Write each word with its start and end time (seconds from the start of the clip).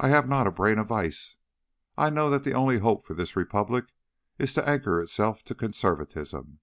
"I 0.00 0.08
have 0.08 0.26
not 0.26 0.46
a 0.46 0.50
brain 0.50 0.78
of 0.78 0.90
ice. 0.90 1.36
I 1.98 2.08
know 2.08 2.30
that 2.30 2.44
the 2.44 2.54
only 2.54 2.78
hope 2.78 3.04
for 3.06 3.12
this 3.12 3.36
Republic 3.36 3.84
is 4.38 4.54
to 4.54 4.66
anchor 4.66 5.02
itself 5.02 5.44
to 5.44 5.54
conservatism. 5.54 6.60